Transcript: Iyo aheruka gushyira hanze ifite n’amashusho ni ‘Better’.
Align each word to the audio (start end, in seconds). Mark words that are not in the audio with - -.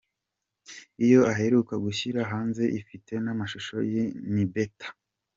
Iyo 1.05 1.19
aheruka 1.31 1.73
gushyira 1.85 2.19
hanze 2.31 2.63
ifite 2.79 3.13
n’amashusho 3.23 3.75
ni 4.33 4.45
‘Better’. 4.53 4.91